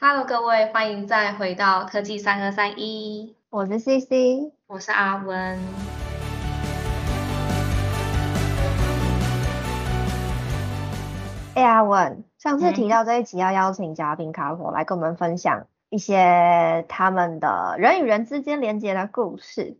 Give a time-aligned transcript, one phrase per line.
[0.00, 5.58] Hello，各位，欢迎再回到科技三二三一，我是 CC，我是阿文。
[11.56, 19.78] 哎，阿文，上次提到这一集要邀请嘉宾卡普来跟我们分享一些他们的人与人之间连接的故事。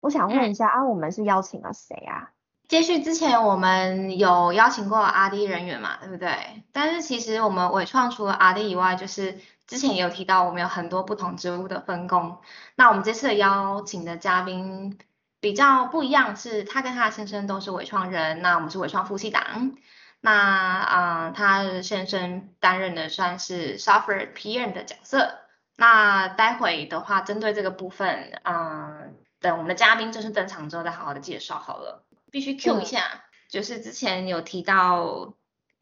[0.00, 2.32] 我想问一下，啊，我们是邀请了谁啊？
[2.72, 6.64] 接续之前我们有邀请过 RD 人员嘛，对不对？
[6.72, 12.38] 但是其实我们伟创除了 RD 以外，就是之前也有提到我们有很多不同职务的分工。
[12.74, 14.98] 那我们这次邀请的嘉宾
[15.38, 19.76] 比较不一样，是他跟他的先生都是伟创人，那我们是伟创夫妻档。
[20.22, 25.40] 那啊，他先生担任的算是 software PM 的角色。
[25.76, 32.06] 那待会的话，针对这个部分，嗯，等我们的嘉宾正式登场之后，再好好的介绍好了。
[32.32, 35.34] 必须 Q 一下，就是之前有提到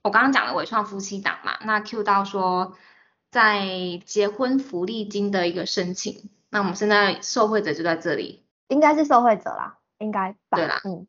[0.03, 2.77] 我刚刚讲的伟创夫妻档嘛，那 Q 到说
[3.31, 3.65] 在
[4.05, 11.07] 结婚福利金的一个申请，那我们现在受惠者就在这里，应该是受惠者啦，应该对啦，嗯，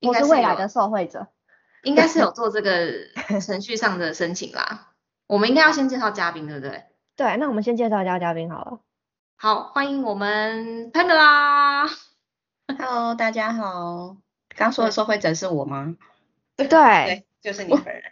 [0.00, 1.28] 应该是未来的受惠者，
[1.82, 2.90] 应该是有 做这个
[3.42, 4.94] 程序上的申请啦。
[5.26, 6.84] 我们应该要先介绍嘉宾，对不对？
[7.14, 8.80] 对，那我们先介绍一下嘉宾好了。
[9.36, 11.90] 好，欢迎我们 Pamela。
[12.68, 14.16] Hello，大家好。
[14.56, 15.96] 刚说的受惠者是我吗？
[16.56, 18.04] 对对，就是你本人。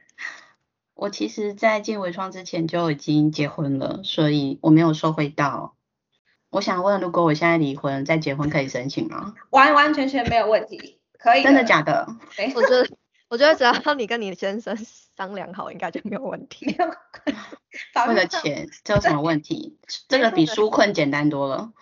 [0.94, 5.74] 我其实，在进微创之前就已经结婚了，所以我没有受惠到。
[6.50, 9.34] 我想问，如果我现在离婚再结婚，可以申请吗？
[9.50, 11.42] 完完全全没有问题，可以。
[11.42, 12.06] 真的假的？
[12.54, 12.86] 我觉得，
[13.28, 14.76] 我觉得只要你跟你先生
[15.16, 16.66] 商量好，应该就没有问题。
[16.66, 16.90] 没有。
[18.08, 19.78] 为了钱，这有什么问题？
[20.08, 21.72] 这个比纾困简单多了。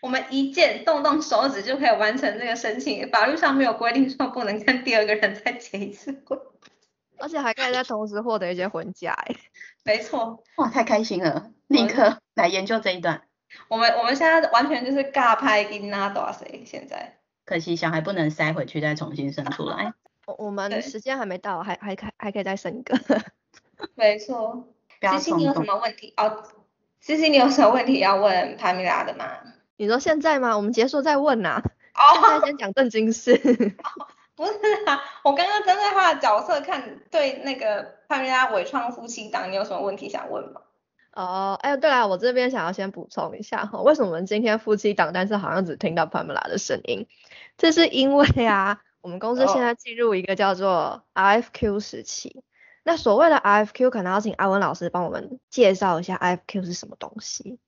[0.00, 6.38] 我们一键动动手指就可以完成这个申请，法律上没有规定说不能跟第二个人再结一次婚，
[7.18, 9.34] 而且还可以在同时获得一些婚假，哎，
[9.84, 13.22] 没错，哇，太开心了，立刻来研究这一段。
[13.68, 19.94] 我们我们现在完全就是尬拍跟那多少谁现在，可惜小孩不能塞回去再重新生出来。
[20.26, 22.98] 我我们时间还没到，还还可还可以再生一个。
[23.94, 24.68] 没错。
[25.00, 26.12] C C 你有什么问题？
[26.16, 26.42] 哦
[27.00, 29.24] ，C C 你有什么问题要问帕米拉的吗？
[29.76, 30.56] 你说现在吗？
[30.56, 31.62] 我们结束再问呐。
[31.94, 32.00] 哦。
[32.20, 33.36] 现在先讲正经事。
[34.36, 34.52] 不是
[34.84, 40.60] 啊，我刚刚针对他的角色看，对那个潘米拉伪创夫妻档，你有什么问题想问吗？
[41.12, 47.06] 哦，哎，对了，我这边想要先补充一下哈，为什么我们今天夫妻档，但是好像只听到潘米拉的声音？
[47.56, 52.42] 这是因为啊，我们公司现在进入一个叫做 RFQ 时期。
[52.82, 57.58] 那所谓的 RFQ，可能要请阿文老师帮我们介绍一下 RFQ 是什么东西。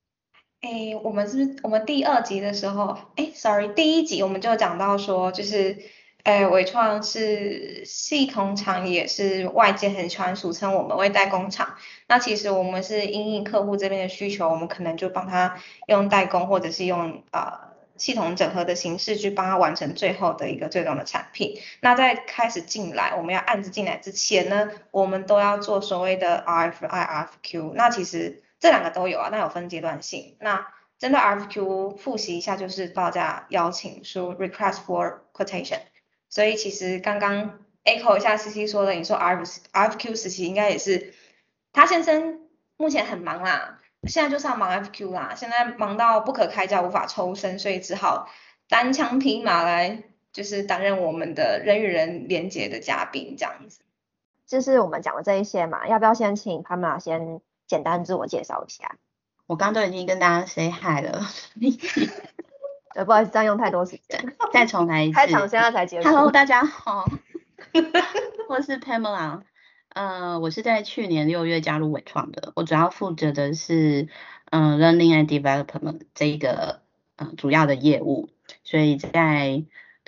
[0.61, 5.79] 哎，我们是不是我们第二集的时候，哎，sorry，第一集我们就讲到说，就是，
[6.25, 11.77] 哎，伟创是系统厂，也是外界很喜欢俗称我们为代工厂。
[12.09, 17.53] 那其实我们是因应客户这边的需求，我们可能就帮他用代工，或者是用呃
[17.97, 21.57] 系统整合的形式去帮他完成最后的一个最终的产品。
[21.81, 27.75] 那在开始进来，我们要案子进来之前呢，我们都要做所谓的 RFI、RFQ。
[27.75, 28.43] 那其实。
[28.61, 30.37] 这两个都有啊，那有分阶段性。
[30.41, 30.67] 那
[30.99, 35.81] 针对 RFQ 复习一下，就是报价邀请书 （Request for Quotation）。
[36.29, 41.15] 所以其实刚刚 echo 一下 CC 说的，你说 RFQ 时期应该也是
[41.73, 48.29] 他先生目前很忙啦，现在就是要忙 FQ 啦，现在忙到不可开交，无法抽身，所以只好
[48.69, 50.03] 单枪匹马来，
[50.33, 53.81] 就是担任我们的人与人连接的嘉宾这样子。
[54.47, 57.41] 就是我们讲的这一些嘛，要不要先请他们先？
[57.69, 58.97] 简单自我介绍一下，
[59.47, 61.21] 我刚都已经跟大家 say hi 了，
[62.95, 66.09] 对，不好意思占用太多时间，再重来一次， 开场现在才结束。
[66.09, 67.07] Hello，大家好，
[68.49, 69.43] 我是 Pamela，
[69.91, 74.09] 呃，我是在去年六月加入伟创的，我主要负责的是
[74.51, 76.81] 嗯 learning and development 这一个
[77.17, 78.31] 嗯主要的业务，
[78.65, 79.63] 所以在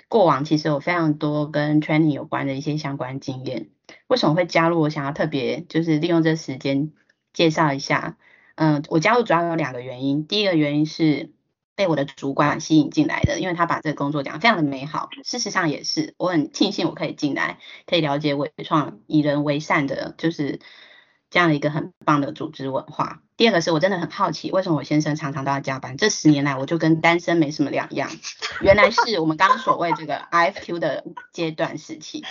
[0.09, 3.69] 过往其实有非常多跟 training 有关的一些相关经验。
[4.07, 4.79] 为什么会加入？
[4.79, 6.91] 我想要特别就是利用这时间。
[7.33, 8.17] 介绍一下，
[8.55, 10.27] 嗯，我加入主要有两个原因。
[10.27, 11.31] 第一个原因是
[11.75, 15.09] 被我的主管吸引进来的，因为他把这个工作讲得非常的美好。
[15.23, 20.59] 事实上也是，我很庆幸我可以进来，可以了解伟创以人为善的，就是
[21.29, 23.21] 这样的一个很棒的组织文化。
[23.37, 25.97] 第二个是我真的很好奇，为什么我先生常常都要加班？
[25.97, 28.11] 这十年来我就跟单身没什么两样。
[28.61, 32.23] 原来是我们刚刚所谓这个 IFQ 的阶段时期。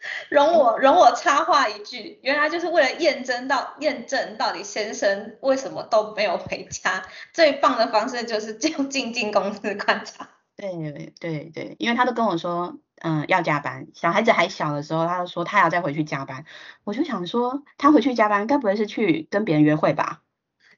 [0.30, 7.02] 容我容我插话一句，原来就是为了验证到验证到底先生为什么都没有回家，
[7.32, 10.28] 最棒的方式就是就 进进公司观察。
[10.56, 10.72] 对
[11.18, 16.44] 对对，因为他都跟我说，嗯要加班，小孩子还小的时候，他就说他要再回去加班，
[16.84, 20.20] 我就想说他回去加班，该不会是去跟别人约会吧？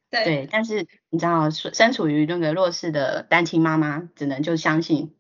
[0.09, 5.15] 对对，但是你知道，身身处于那个弱势的单亲妈妈，只能就相信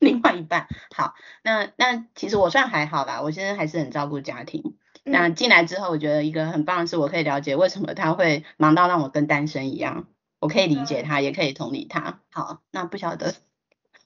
[0.10, 0.66] 另外一半。
[0.94, 1.14] 好，
[1.44, 4.76] 那那其实我算还好啦，我现在还是很照顾家庭。
[5.04, 10.06] 那嗯进来之后，我觉得一个很棒的是，我可以了解为什么他会忙到让我跟单身一样，
[10.40, 12.20] 我可以理解他，也可以同理他。
[12.30, 13.34] 好，那不晓得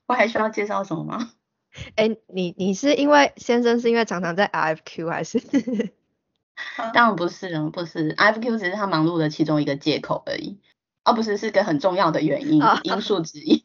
[0.06, 1.30] 我还需要介绍什么吗？
[1.96, 5.40] 哎，你你是因为先生是因为常常在 RFQ 还是？
[6.94, 10.60] 当然不是了，不是 IFQ 只是他忙碌的其中一个借口而已，
[11.04, 13.64] 哦、不是是个很重要的原因啊因素之一。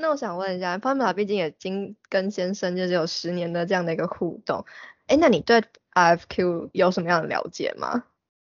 [0.00, 4.64] 那我想问一下，Pamela 毕竟也经跟先生就是有十年的这样的一个互动，
[5.08, 8.04] 哎，那你对 RFQ 有什么样的了解吗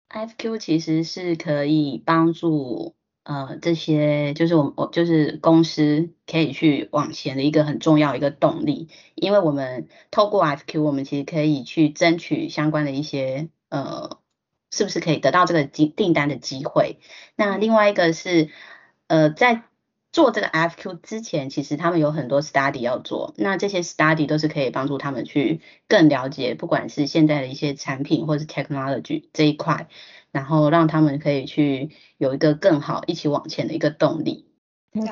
[0.09, 2.95] ？IFQ 其实是可以帮助
[3.25, 14.19] 呃这些就是我我就是公司可以去往前的一个很重要一个动力，因为我们透过 IFQ，我们其实可以去争取相关的一些呃
[14.71, 16.99] 是不是可以得到这个订订单的机会。
[17.37, 18.49] 那另外一个是
[19.09, 19.65] 呃在
[20.15, 29.89] 做这个 FQ 之前，其实他们有很多 study 要做，那这些 study 都是可以帮助他们去更了解，不管是现在的一些产品或是 technology 这一块，
[30.31, 34.49] 然后让他们可以去有一个更好一起往前的一个动力。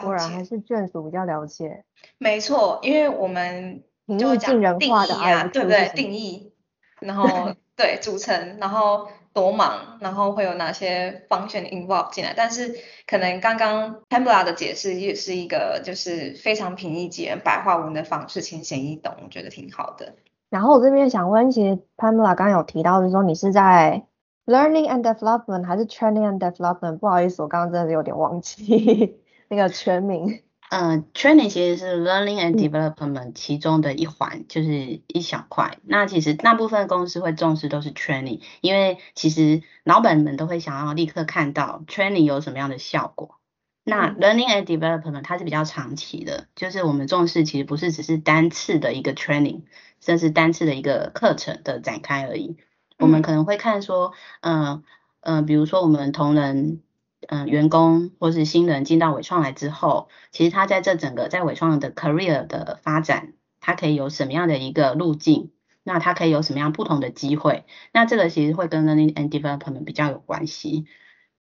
[0.00, 1.84] 果然还是眷属比较了解
[2.18, 5.90] 没错，因为我们平就会讲定化的义啊，对不对？
[5.96, 6.52] 定义，
[7.00, 12.74] 然后 对组成，然后多忙，然后会有哪些 function involve 进来，但是
[13.06, 20.14] 可能刚刚 Pamela 的解释也是一个就是非常平易近人、白话文的方式，浅显易懂，我觉得挺好的。
[20.50, 24.06] 然后我这边想问，其实 Pamela 刚刚有提到，就是说你是在
[24.44, 26.98] learning and development 还是 training and development？
[26.98, 29.18] 不好意思，我刚刚真的是有点忘记
[29.48, 30.42] 那个全名。
[30.74, 35.76] 嗯，training 其实是 learning and 嗯 development 其中的一环，就是一小块。
[35.84, 43.38] 那其实大部分公司会重视都是 training，因为其实老板们都会想要立刻看到 training 有什么样的效果。
[43.84, 49.64] 那嗯 learning and development 它是比较长期的，就是我们重视其实不是只是单次的一个 training，
[50.00, 52.56] 甚至单次的一个课程的展开而已。
[52.98, 54.82] 我们嗯可能会看说，嗯
[55.20, 56.80] 嗯，比如说我们同仁。
[57.28, 65.50] 嗯，员工或是新人进到伟创来之后，其实他在这整个在伟创的 career 的发展，他可以有什么样的一个路径？
[65.84, 67.64] 那他可以有什么样不同的机会？
[67.92, 70.86] 那这个其实会跟 learning and development 比较有关系。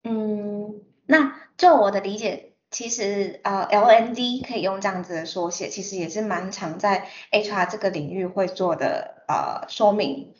[0.02, 10.32] 嗯，那就我的理解，其实呃，LND 可以用这样子的缩写，其实也是蛮常在 HR 这个领域会做的呃说明。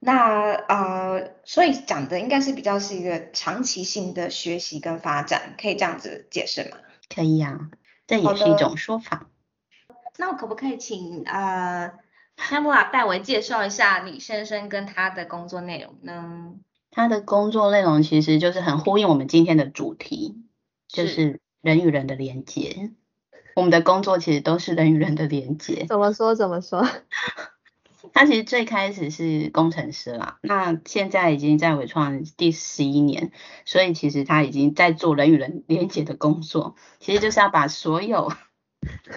[0.00, 6.76] 那呃，所以讲的应该是比较是一个长期性的学习跟发展，可以这样子解释吗？
[7.14, 7.70] 可以啊，
[8.06, 9.28] 这也是一种说法。
[10.16, 11.92] 那我可不可以请呃
[12.36, 16.54] Pamela 代为介绍一下李先生跟他的工作内容呢？
[16.90, 20.42] 他的工作内容其实就是很呼应我们今天的主题，
[20.88, 22.92] 就是是人与人的连接。
[23.56, 25.86] 我们的工作其实都是人与人的连接。
[25.88, 26.86] 怎么说怎么说？
[28.12, 33.32] 他其实最开始是工程师啦，那现在已经在伟创第十一年，
[33.64, 38.32] 所以其实他已经在做人与人连接的工作，其实就是要把所有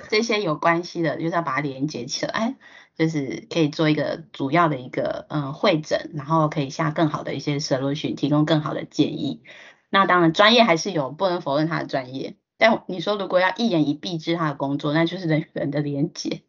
[0.09, 2.55] 这些有关系的，就是要把它连接起来，
[2.97, 9.43] 就是可以做一个主要的一个嗯会诊，然后可以下更好的一些 solution，提供更好的建议。
[9.89, 12.35] 那当然专业还是有，不能否认他的专业。
[12.57, 16.43] 但你说如果要一言以蔽之他的工作，那就是人与人的连接。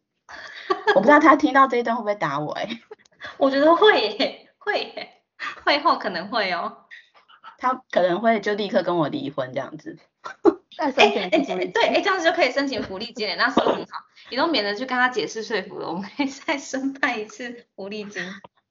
[0.95, 2.69] 我不知道他听到这一段会不会打我哎、
[3.39, 5.23] 我觉得会耶，会耶，
[5.65, 6.79] 会后可能会哦。
[7.59, 9.99] 他可能会就立刻跟我离婚这样子。
[10.77, 13.99] 再哎哎申请福利对，哎这样子就可以申请福利金了，那是不是很好？
[14.31, 18.23] 你都免得去跟他解释说服了，我们可以再申办一次福利金。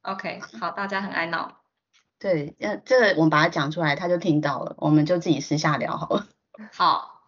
[0.02, 1.60] OK，好，大家很爱闹。
[2.18, 6.26] 对，呃，这个我们把它讲出来，他就听到了，我们就自己私下聊好了。
[6.74, 7.21] 好，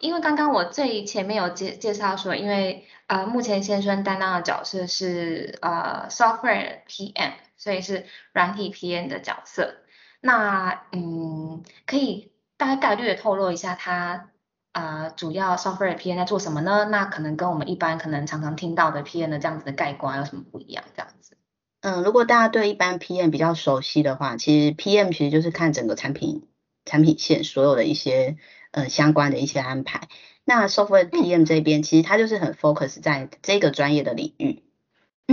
[0.00, 9.74] 因为刚刚我最前面有介介绍说，因为呃，目前先生担当的角色是呃 software PM，所以是软体 PM 的角色。
[10.20, 14.30] 那嗯，可以大概略透露一下他
[14.72, 16.86] 呃主要 software PM 在做什么呢？
[16.90, 20.84] 那可能跟我们一般可能常常听到的 PM 的这样子的概括有什么不一样？
[20.96, 21.36] 这样子。
[21.82, 26.46] 嗯，如果大家对一般 PM 比较熟悉的话，其实 PM 其实就是看整个产品
[26.84, 28.36] 产品线所有的一些
[28.70, 30.08] 呃相关的一些安排。
[30.44, 34.62] 那 software PM 这边其实它就是很 focus 在这个专业的领域，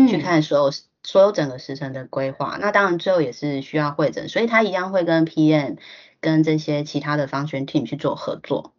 [0.08, 0.72] 去看所有
[1.04, 2.58] 所有整个时程的规划。
[2.60, 5.78] 那当然最后也是需要会诊，所以它一样会跟 PM
[6.20, 8.74] 跟这些其他的 function team 去做合作。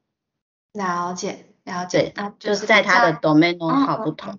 [0.73, 4.39] 了解了解对，那就是是在比它的 domain 嗯不同。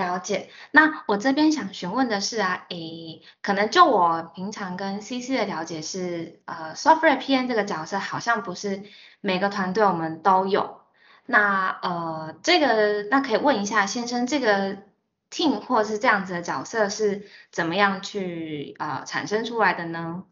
[0.00, 0.50] 了解。
[0.70, 8.82] 那我这边想询问的是啊，诶，可能就我平常跟 CC 的了解是，呃，Software PM 这个角色好像不是
[9.20, 10.80] 每个团队我们都有。
[11.26, 14.78] 那呃，这个那可以问一下先生，这个
[15.30, 20.24] team 或是这样子的角色是怎么样去呃产生出来的呢？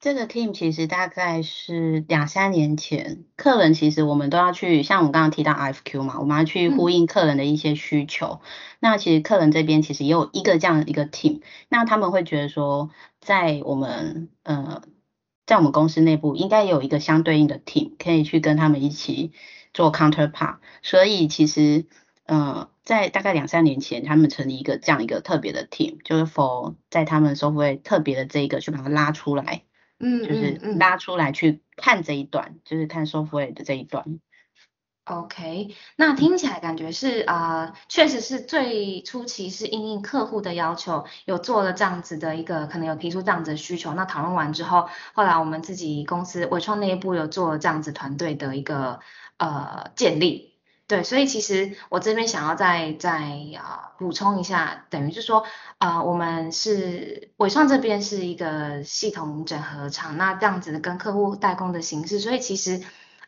[0.00, 8.40] 这个 team 其实大概是两三年前，客人其实我们都要去，像我们刚刚提到 IFQ 嘛，我们要去呼应客人的一些需求。
[8.78, 12.90] 那其实客人这边其实也有一个这样的一个 team，那他们会觉得说，
[13.20, 14.82] 在我们呃，
[15.46, 19.32] 在我们公司内部应该有一个相对应的 team，可以去跟他们一起
[19.74, 20.58] 做 counterpart。
[20.80, 21.86] 所以其实
[22.24, 29.64] 呃，在大概两三年前，他们成立一个这样一个特别的 team，就是 for 在他们收费特别的这一个去把它拉出来。
[30.00, 34.20] 嗯，就是拉出来去看这一段，就是看 software 的这一段。
[35.04, 43.94] OK，那听起来感觉是啊，确实是最初期是应应客户的要求，有做了这样子的一个，可能有提出这样子的需求。
[43.94, 49.00] 那讨论完之后，后来我们自己公司伟创内部有做这样子团队的一个
[49.38, 50.47] 呃建立。
[50.88, 53.18] 对，所以其实我这边想要再再
[53.58, 55.44] 啊补充一下，等于是说，
[55.76, 62.80] 啊，我们是伟创这边是一个系统整合厂，那这样子跟客户代工的形式，所以其实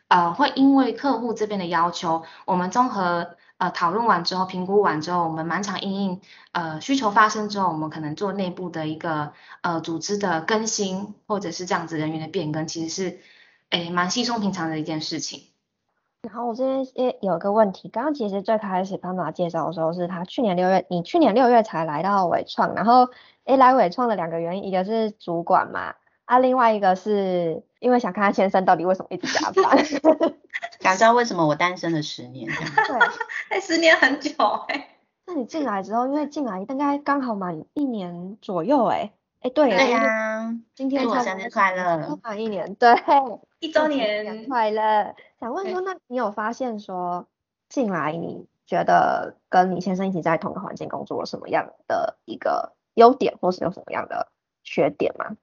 [0.07, 6.21] 呃会因为客户这边的要求，我们综合呃讨论完之后，评估完之后，我们满场应应
[6.53, 13.19] 呃需求发生之后，我们可能做内部的一个呃组织的更新，或者是这样子人员的变更，其实是
[13.69, 15.43] 诶蛮稀松平常的一件事情。
[16.23, 23.09] 然后我这边也有个问题，刚刚其实最开始潘马介绍的时候是他去年六月，你去年六月才来到伟创，然后
[23.45, 29.83] 诶来伟创的两个原因，一个是主管嘛，啊另外一个是因为想看看先生到底为什么一直加班，
[30.79, 32.99] 想知道为什么我单身了十年，对，
[33.49, 34.31] 哎十年很久
[34.67, 34.89] 哎，
[35.25, 39.11] 那你进来之后，因为进来应该刚好满一年左右哎。
[39.41, 42.93] 哎，对对呀，今天祝我生日快乐，满一年，对，
[43.61, 45.15] 一周年快乐。
[45.39, 47.27] 想问说，那你有发现说
[47.69, 54.31] 进来，你觉得跟你先生一起在同个环境工作有什么样的一个优点，或是有什么样的
[54.63, 55.37] 缺点吗？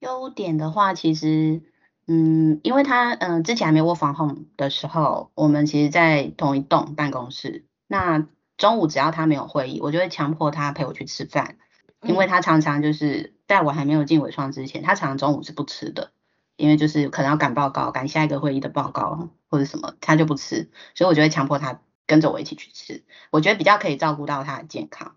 [0.00, 1.62] 优点的话，其实，
[2.08, 11.56] 嗯，因为他，嗯，之前还没有房 home 的时候，我们其实在同一栋办公室，那中午只要他没有会议，我就会强迫他陪我去吃饭。
[12.02, 16.12] 因为他常常就是在我还没有进尾创之前，他常常中午是不吃的，
[16.60, 25.16] 因为就是可能要赶报告，赶下一个会议的报告或者什么，他就不吃，所以我就会强迫他跟着我一起去吃，我觉得比较可以照顾到他的健康。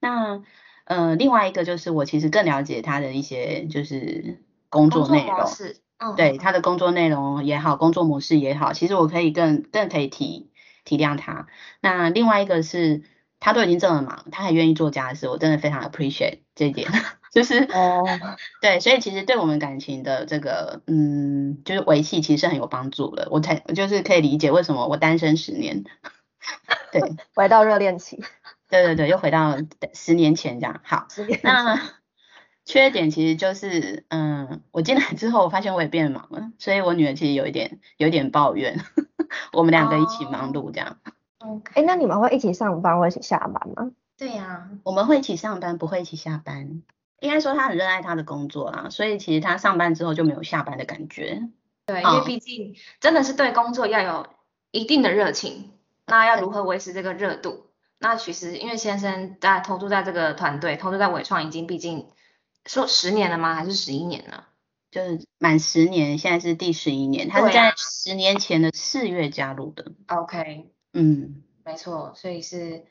[0.00, 0.42] 那
[0.84, 5.36] 呃，另外一个就是我其实更了解他的一些就是工作内容，
[5.98, 10.50] 嗯，对他的工作内容也好，工作模式也好，其实我可以更更可以体
[10.84, 11.46] 体谅他。
[11.80, 13.02] 那另外一个是。
[13.40, 16.88] 他都已经这么忙，他还愿意做家事，我真的非常 appreciate 这一点，
[17.34, 18.04] 就是哦，
[18.62, 25.82] 对，所以其实对我们感情的这个，嗯，就是维系其实是很有帮助的，我才就是可以理解为什么我单身十年，
[26.92, 27.02] 对，
[27.34, 28.22] 回到热恋期，
[28.70, 29.56] 对对对，又回到
[29.92, 31.08] 十年前这样，好，
[31.42, 31.80] 那
[32.64, 38.80] 缺点其实就是，嗯，我进来之后，我发现我也变忙了，所以我女儿其实有一点有点抱怨，
[39.52, 40.98] 我们两个一起忙碌这样。
[41.74, 43.90] 哎，那你们会一起上班，或一起下班吗？
[44.16, 46.82] 对呀，我们会一起上班，不会一起下班。
[47.24, 51.48] 应该说他很热爱他的工作啦，所以其实他上班之后就没有下班的感觉。
[51.86, 54.26] 对，因为毕竟真的是对工作要有
[54.70, 55.72] 一定的热情，
[56.06, 57.70] 那要如何维持这个热度？
[57.98, 62.08] 那其实因为先生在投注在这个团队，投注在伟创已经毕竟
[62.66, 63.54] 说十年了吗？
[63.54, 64.48] 还是十一年了？
[64.90, 67.28] 就是满十年，现在是第十一年。
[67.30, 69.92] 他是在十年前的四月加入的。
[70.08, 70.70] OK。
[70.92, 72.84] 嗯，没错，所以是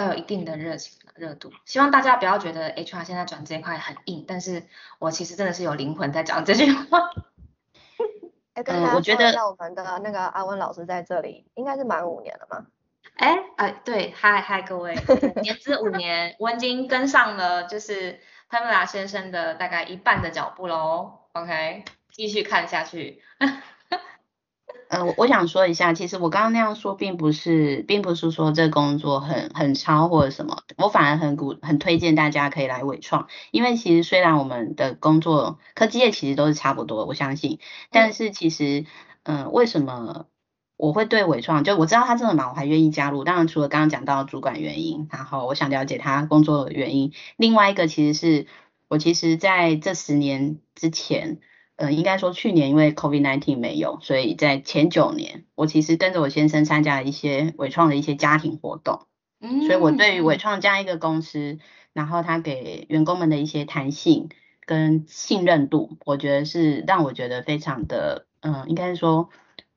[0.00, 1.52] 要有一定的热情、热度。
[1.64, 4.64] 希望大家不要觉得 HR 现在转这一块很硬，但是
[4.98, 7.10] 我其实真的是有灵魂在讲这句话。
[8.54, 12.66] 哎， 跟大家说一下，我们的那个阿温老师在这里应该是满五年了吗？
[13.16, 14.94] 哎哎，对，嗨嗨各位，
[15.42, 21.20] 年资五年，我已经跟上了就是潘布拉先生的大概一半的脚步喽。
[21.32, 23.22] OK，继续看下去。
[24.88, 37.58] 呃，我想说一下，其实我刚刚那样说，并不是，并不是说这工作很很超或者什么，我反而很鼓，很推荐大家可以来伟创，因为其实虽然我们的工作科技业其实都是差不多，我相信，
[37.90, 38.86] 但是其实，
[39.24, 40.26] 嗯，为什么
[40.76, 48.46] 我会对伟创，就我知道他这么忙，我还愿意加入，当然除了刚刚讲到主管原因，然后我想了解他工作的原因，另外一个其实是
[48.88, 51.40] 我其实在这十年之前。
[51.76, 59.06] 呃，应该说去年因为 COVID-19 没有，所以在前九年，我其实跟着我先生参加了一些伟创的一些家庭活动。
[59.40, 61.58] 嗯，所以我对于伟创这样一个公司，
[61.92, 64.30] 然后他给员工们的一些弹性
[64.64, 69.28] 跟信任度，我觉得是让我觉得非常的，嗯，应该是说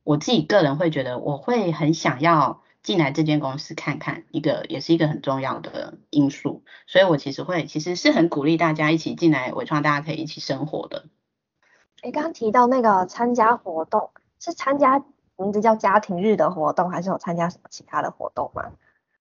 [0.05, 11.07] 我自己个人会觉得我会很想要进来这间公司看看，一个也是一个很重要的因素，所以我其实会其实是很鼓励大家一起进来伟创，大家可以一起生活的。
[12.01, 15.03] 哎，刚刚提到那个参加活动，是参加
[15.37, 18.71] 名字叫家庭日的活动，还是有参加什么其他的活动吗？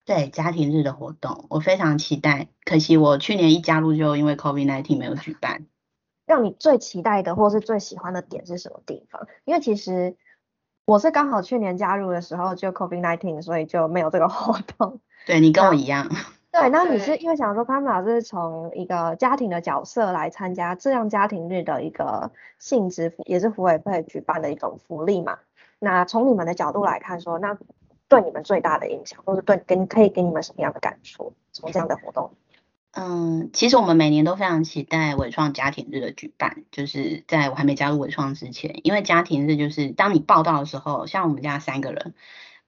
[0.04, 2.48] 对，家庭日的活动，我非常期待。
[2.64, 5.66] 可惜我去年一加入就因为 COVID-19 没有举办。
[6.24, 9.26] 让你最期待的或是最喜欢的点是什么地方？
[9.44, 10.16] 因为其实
[10.84, 15.00] 我是刚好去年加入的时候就 COVID-19，所以就没有这个活动。
[15.26, 16.08] 对你跟我一样。
[16.50, 25.38] 对，那你是因为想说，他们老师从一个家庭的角色来参加这样家庭日的一个性质，也是福委会举办的一种福利嘛？
[25.78, 27.58] 那从你们的角度来看，说那
[28.08, 31.34] 对你们最大的影响，或是对给可以给你们什么样的感触？
[31.52, 32.32] 从这样的活动？
[32.92, 42.14] 嗯，其实我们每年都非常期待伟创家庭日的举办，就是在我还没加入伟创之前，因为家庭日就是当你报道的时候，像我们家三个人。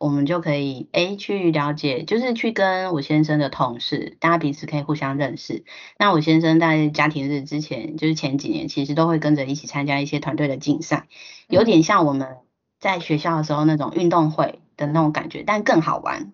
[0.01, 5.63] 我们就可以诶去了解，就是去跟我先生的同事，大家彼此可以互相认识。
[5.99, 11.07] 那我先生在家庭日之前，就是前几年，其实都会跟着一起参加一些团队的竞赛，
[11.49, 12.39] 有点像我们
[12.79, 16.33] 在学校的时候那种运动会的那种感觉，但更好玩。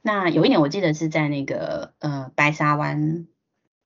[0.00, 3.26] 那有一年我记得是在那个呃白沙湾。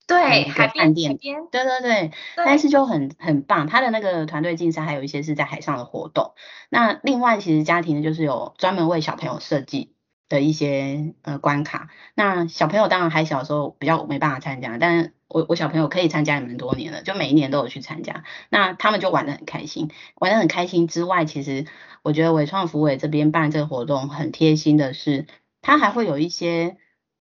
[0.06, 1.16] 对，海边，
[1.50, 6.34] 对对对，但是就很很棒，他的那个团队竞赛还有一些是在海上的活动。
[6.68, 9.94] 那另外其实家庭就是有专门为小朋友设计
[10.28, 11.88] 的一些呃关卡。
[12.14, 18.24] 那小朋友当然还小的时候比较没办法参加，但我我小朋友可以参加也蛮多年了，就每一年都有去参加。
[18.50, 21.66] 那他们就玩的很开心，玩的很开心之外，其实
[22.02, 25.26] 我觉得伟创福伟这边办这个活动很贴心的是，
[25.62, 26.76] 他还会有一些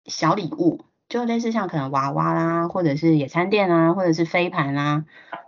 [0.04, 0.84] 小礼物。
[1.08, 5.04] 就类似像可能娃娃啦，或者是野餐垫啊，或者是飞盘啦，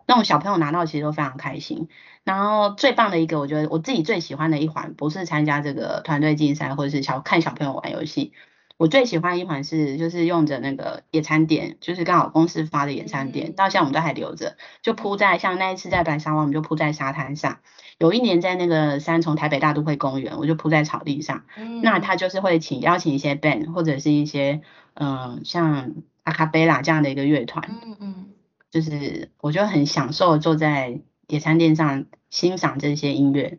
[0.07, 1.89] 那种小朋友拿到其实都非常开心。
[2.25, 8.33] 然后最棒的一个，我觉得我自己最喜欢的一环，不是参加这个团队竞赛，或者是小看小朋友玩游戏。
[8.81, 17.59] 我最喜欢一款是，就是用着那个野餐垫，就是刚好公司发的野餐垫，到现在我们都还留着，就铺在像那一次在白沙湾，我们就铺在沙滩上。
[17.99, 21.45] 有一年在那个三重台北大都会公园，我就铺在草地上。
[21.83, 24.63] 那他就是会请邀请一些 band 或者是一些
[24.95, 28.29] 嗯像阿卡贝拉这样的一个乐团，嗯嗯，
[28.71, 33.59] 就是我就很享受坐在野餐垫上欣赏这些音乐。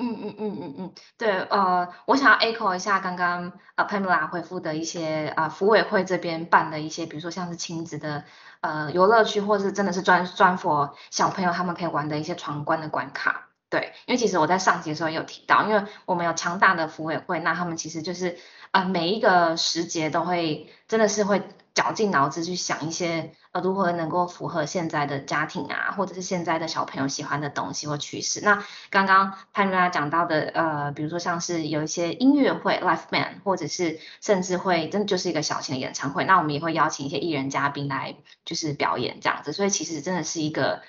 [0.00, 8.24] 嗯嗯嗯嗯嗯，对，呃，我想要 echo 一下刚刚呃 Pamela 回复的一些啊，服委会这边办的一些，比如说像是亲子的
[8.62, 13.49] 呃游乐区，或是真的是专专 for 小朋友他们可以玩的一些闯关的关卡。
[13.70, 18.36] 对，因为其实我在上集的时候也有提到，因为我们有强大的服委会，那他们其实就是
[18.72, 21.40] 呃每一个时节都会真的是会。
[21.72, 28.40] 绞尽脑汁去想一些呃如何能够符合现在的家庭啊，或者是现在的小朋友喜欢的东西或趋势。
[28.42, 39.52] 那刚刚潘瑞拉讲到的呃，比如说像是有一些音乐会 l i f e band，或者是甚至会真的就是一个小型的演唱会，那我们也会邀请一些艺人嘉宾来就是表演这样子。
[39.52, 40.82] 所以其实真的是一个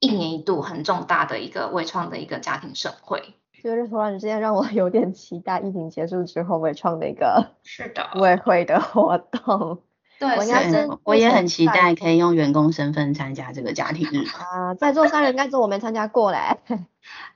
[0.00, 3.34] 一年一度很重大的一个微创的一个家庭盛会。
[3.62, 9.82] 就是突然之间让我 有点期待疫情结束之后微创的一个 是的微会的活动。
[10.18, 10.28] 对，
[10.88, 14.72] 我我也很期待可以用员工身份参加这个家庭日 啊！
[14.74, 16.38] 在座三人，该是我没参加过嘞。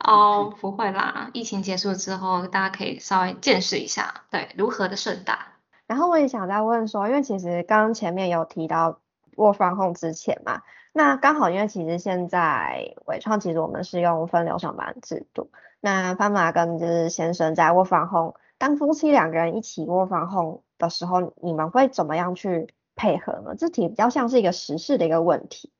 [0.02, 5.48] 哦，不会啦，疫情结束之后，大家可以稍微见识一下，对，如何的盛大。
[5.86, 9.00] 然后我也想再问说，因为其实刚刚前面有提到
[9.40, 15.50] work from home 之前嘛，那刚好因为其实现在伟创其实我们是用分流上班制度，
[15.80, 20.60] 那潘马跟就是先生在 work from home，当夫妻两个人一起 work from home。
[20.80, 23.54] 的时候，你们会怎么样去配合呢？
[23.54, 25.70] 这题比较像是一个实事的一个问题。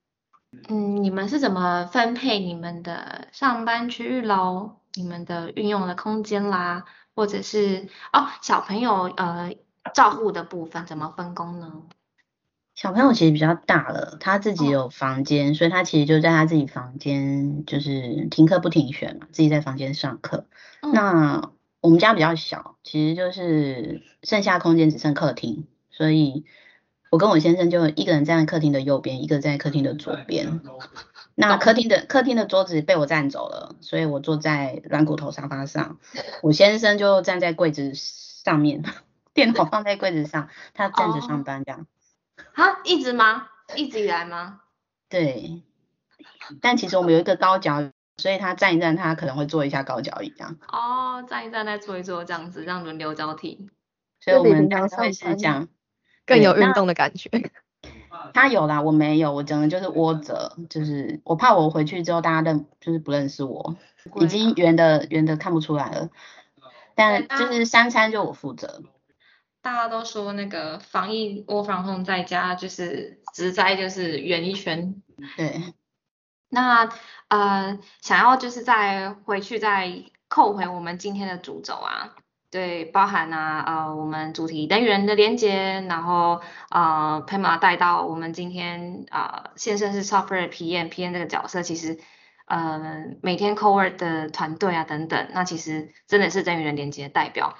[0.69, 4.73] 嗯，你们是怎么分配你们的上班区域喽？
[4.93, 6.85] 你们的运用的空间啦，
[7.17, 9.55] 或者是哦，小朋友呃
[9.95, 11.73] 照护的部分怎么分工呢？
[12.81, 20.47] 小朋友其实比较大了，他自己有房间，所以他其实就在他自己房间，就是停课不停学嘛，自己在房间上课。
[20.81, 21.51] 那
[21.83, 26.47] 我们家比较小，其实就是剩下空间只剩客厅，所以
[27.11, 30.63] 我跟我先生就一个人站在客厅的右边，一个在客厅的左边。
[31.35, 35.99] 那客厅的客厅的桌子被我占走了，所以我坐在软骨头沙发上，
[36.41, 38.83] 我先生就站在柜子上面，
[39.35, 41.87] 电脑放在柜子上，他站着上班这样。
[42.55, 43.49] 啊，一直吗？
[43.77, 44.61] 一直以来吗？
[45.09, 45.63] 对。
[46.61, 47.91] 但其实我们有一个高脚。
[48.19, 50.59] 所以他站一站，他可能会做一下高脚椅这样。
[50.69, 53.71] 哦，站一站再坐一坐这样子，这样轮流交替。
[54.21, 55.69] 所以我们大概会是这样，
[56.27, 57.31] 更有运动的感觉。
[58.35, 63.75] 他有啦，我没有，我整个就是窝着，就是我怕我回去之后大家认就是不认识我，
[64.21, 66.11] 已经圆的圆的看不出来了。
[66.95, 68.83] 但就是三餐就我负责。
[69.63, 75.03] 大家都说那个防疫窝防控在家就是直灾就是圆一圈。
[75.37, 75.75] 对。
[76.49, 76.89] 那
[77.29, 82.15] 呃想要就是再回去再扣回我们今天的主轴啊。
[82.53, 92.01] 对，包含啊，呃，我们主题人与人的连接，然后呃，Pema 带到我们今天啊，现身是 Software PM，PM 这个角色，其实
[92.47, 92.81] 呃，
[93.23, 97.57] 每天 Cowork 的团队啊等等，那其实真的是人与人连接的代表。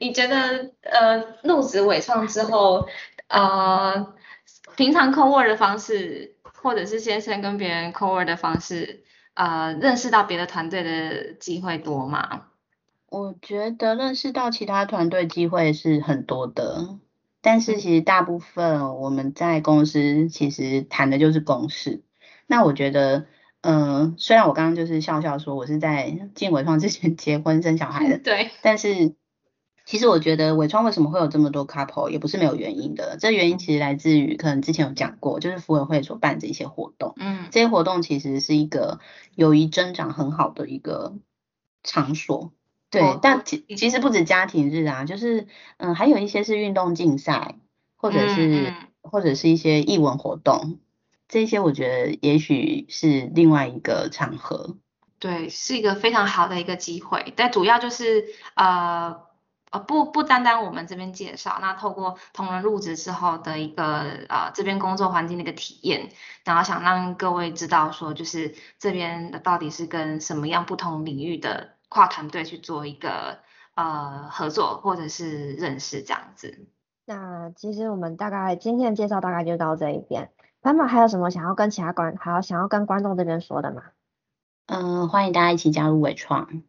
[0.00, 2.88] 你觉得呃，入职伟创之后，
[3.28, 4.14] 呃，
[4.76, 12.46] 平常 Cowork 的方式，或者是先生跟别人 Cowork 的方式，呃，认识到别的团队的机会多吗？
[13.10, 16.98] 我觉得认识到其他团队机会是很多的，
[17.42, 22.02] 但是其实大部分我们在公司其实谈的就是公事。
[22.46, 23.26] 那我觉得，
[23.60, 29.14] 嗯，虽然我刚刚就是笑笑说我是在进伟创之前结婚生小孩的， 对，但是
[29.90, 33.16] 其实我觉得伟创为什么会有这么多 couple 也不是没有原因的。
[33.18, 39.00] 这原因其实来自于可能之前有讲过，就是服委会所办的一些活动，嗯，这些活动其实是一个
[39.34, 41.14] 友谊增长很好的一个
[41.82, 42.52] 场所。
[42.88, 45.48] 对，但其其实不止家庭日啊，就是
[45.78, 47.56] 嗯，还有一些是运动竞赛，
[47.96, 48.72] 或者是
[49.02, 50.78] 或者是一些艺文活动，
[51.26, 54.76] 这些我觉得也许是另外一个场合。
[55.18, 59.28] 对，是一个非常好的一个机会，但主要就是呃
[59.70, 66.10] 呃不不单单我们这边介绍，那透过同仁入职之后的一个呃这边工作环境的一个体验，
[66.44, 71.70] 然后想让各位知道说，就是这边到底是跟什么样不同领域的。
[71.92, 73.40] 跨团队去做一个
[73.74, 76.68] 呃合作或者是认识这样子。
[77.04, 80.30] 那其实我们大概今天的介绍大概就到这一边。
[80.62, 83.82] 潘妈还有什么想要跟其他观还有想要跟观众这边说的吗？
[84.66, 86.62] 嗯，欢迎大家一起加入伟创，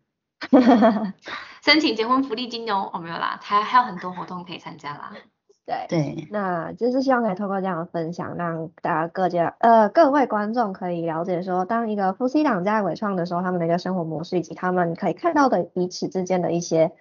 [1.61, 2.89] 申请结婚福利金哦。
[2.93, 5.13] 哦没有啦，还还有很多活动可以参加啦。
[5.63, 16.91] 对对，那就是希望可以透过这样的分享，让大家各家呃各位观众可以了解说，当一个夫妻档在伟创的时候，他们的一个生活模式，以及他们可以看到的彼此之间的一些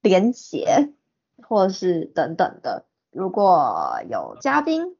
[0.00, 0.94] 连结，
[1.46, 2.86] 或是等等的。
[3.12, 4.96] 如果有嘉宾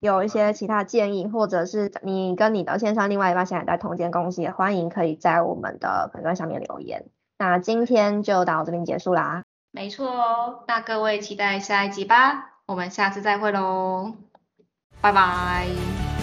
[0.00, 7.06] 有一些其他建议，或者是你跟你的线上另外一半现在在同间公司，也欢迎可以在我们的粉钻下面留言。
[7.38, 9.42] 那今天就到这边结束啦。
[9.72, 14.14] 没错哦，那各位期待下一集吧，我们下次再会喽，
[15.00, 16.15] 拜拜。